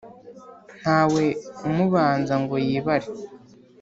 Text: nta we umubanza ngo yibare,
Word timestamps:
nta 0.79 0.99
we 1.13 1.25
umubanza 1.67 2.33
ngo 2.41 2.55
yibare, 2.67 3.07